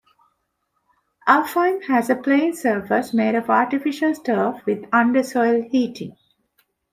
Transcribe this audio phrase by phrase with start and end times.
[1.27, 6.17] Alfheim has a playing surface made of artificial turf with under-soil heating.